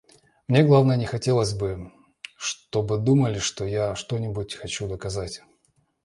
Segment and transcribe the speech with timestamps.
[0.47, 1.91] Мне, главное, не хотелось бы,
[2.35, 5.43] чтобы думали, что я что-нибудь хочу доказать.